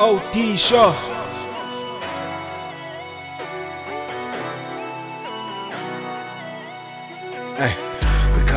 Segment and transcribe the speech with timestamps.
[0.00, 0.92] OD Shaw.
[7.56, 7.88] Hey.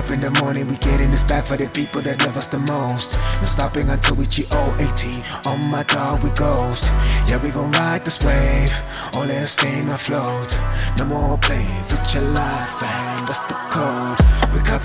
[0.00, 2.46] Up in the morning, we get in this bag for the people that love us
[2.46, 3.18] the most.
[3.40, 5.06] No stopping until we G-O-A-T.
[5.44, 6.84] On oh my dog, we ghost.
[7.28, 8.72] Yeah, we gon' ride this wave.
[9.12, 10.58] all Only staying afloat.
[10.96, 11.84] No more playing
[12.14, 13.59] your life, and that's the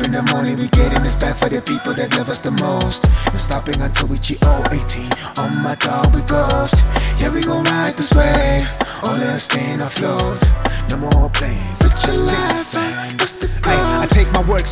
[0.06, 2.52] in the morning, we get in this bag for the people that love us the
[2.52, 3.04] most.
[3.34, 4.96] No stopping until we G-O-A-T.
[5.42, 6.78] On oh my dog, we ghost.
[7.20, 8.68] Yeah, we gon' ride this wave.
[9.04, 10.42] Only staying afloat.
[10.90, 11.45] No more playing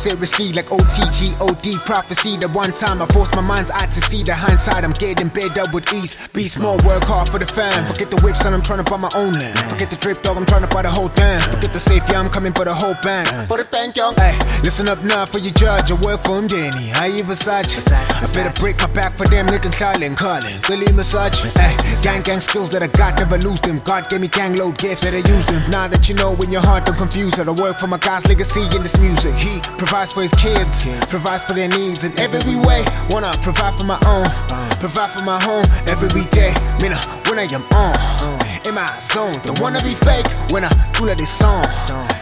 [0.04, 2.36] seriously like OTG, OD prophecy.
[2.36, 4.84] The one time I forced my mind's eye to see the hindsight.
[4.84, 6.28] I'm getting bed up with ease.
[6.28, 7.72] Be small, work hard for the fam.
[7.88, 9.56] Forget the whip, son, I'm trying to buy my own land.
[9.72, 11.40] Forget the drip, dog, I'm trying to buy the whole thing.
[11.48, 13.28] Forget the safe, yeah, I'm coming for the whole bank.
[13.48, 14.14] For the bank, young.
[14.16, 15.90] Hey, listen up now for your judge.
[15.90, 16.92] I work for him, Danny.
[17.00, 17.88] I even Versace.
[17.88, 20.52] I better break my back for them, looking silent, calling.
[20.68, 21.40] Gully massage.
[21.56, 21.72] Hey,
[22.04, 23.80] gang, gang skills that I got, never lose them.
[23.88, 25.64] God gave me gang load gifts that I use them.
[25.70, 28.28] Now that you know when your heart don't confuse it, I work for my God's
[28.28, 29.32] legacy in this music.
[29.40, 32.84] He provides for his kids, provides for their needs in every way.
[33.10, 34.26] Wanna provide for my own,
[34.80, 36.52] provide for my home every day.
[36.82, 40.26] Mina, when I am on, uh, in my zone, don't wanna be fake.
[40.50, 41.66] When I do this song,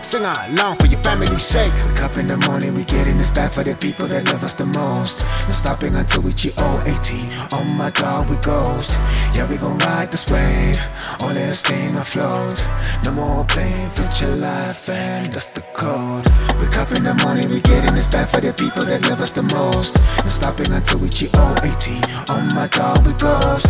[0.02, 1.72] sing along for your family's sake.
[1.86, 4.42] Wake up in the morning, we get in this bag for the people that love
[4.42, 5.24] us the most.
[5.46, 7.10] No stopping until we G-O-A-T.
[7.52, 8.98] Oh my god, we ghost.
[9.34, 10.80] Yeah, we gon' ride this wave.
[11.20, 12.66] Only staying afloat.
[13.04, 16.26] No more playing future life, and that's the code.
[16.60, 19.20] Wake up in the morning, we get in this bag for the people that love
[19.20, 19.96] us the most.
[20.24, 22.00] No stopping until we G-O-A-T.
[22.28, 23.68] Oh my god, we ghost.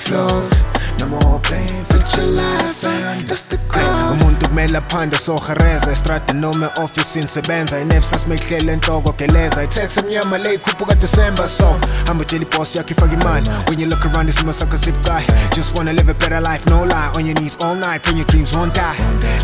[0.00, 0.62] Afloat.
[0.98, 1.84] No more playing
[2.16, 4.39] your life, and that's the code.
[4.60, 10.94] Kumele aphande sohereza estrade noma e-office insebenza inefsas mehlele enhloko geleza itax emnyama le ikhuphuka
[10.94, 11.48] december.
[11.48, 15.76] So hamba utshela iboss yakho ifake imali when you look around isimo sakho sibucayi just
[15.76, 17.10] wanna live a better life no lie.
[17.16, 18.96] On your knees all night praying your dreams won't die.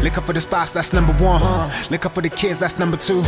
[0.02, 1.40] Look up for the spouse that's number one.
[1.90, 3.22] Look up for the kids that's number two.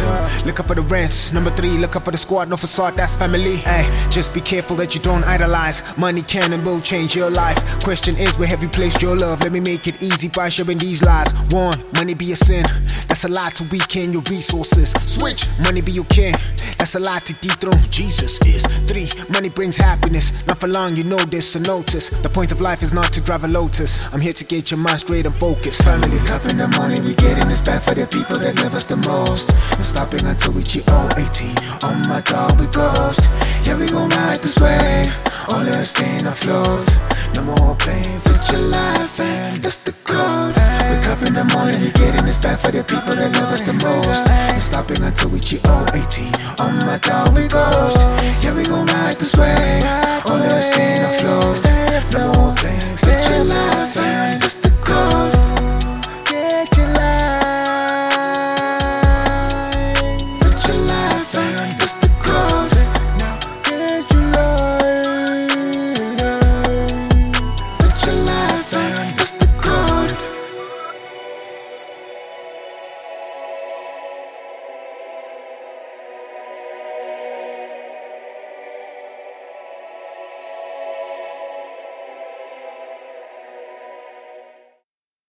[0.44, 1.78] Look up for the rents number three.
[1.78, 3.56] Look up for the squad no facade that's family.
[3.56, 5.82] Hey just be careful that you don't idolize.
[5.96, 7.58] Money can and will change your life.
[7.82, 9.40] Question is where have you placed your love?
[9.40, 11.32] Let me make it easy by sharing these lies.
[11.50, 12.64] One money be a sin
[13.08, 16.34] that's a lot to weaken your resources switch money be your king
[16.78, 21.04] that's a lot to dethrone jesus is three money brings happiness not for long you
[21.04, 24.20] know this so notice the point of life is not to drive a lotus i'm
[24.20, 27.38] here to get your mind straight and focused family up in the morning, we get
[27.38, 29.48] in this bag for the people that love us the most.
[29.76, 31.40] No stopping until we G-O-A-T.
[31.82, 33.24] Oh my god, we ghost.
[33.64, 35.10] Yeah, we gon' ride this wave.
[35.48, 36.86] Only staying afloat.
[42.48, 44.24] Bag for the people that love us the most.
[44.48, 46.16] No stopping until we G-O-A-T.
[46.64, 48.00] On oh my dog, we ghost.
[48.42, 49.84] Yeah, we gon' ride this wave.
[50.24, 50.97] Only more playing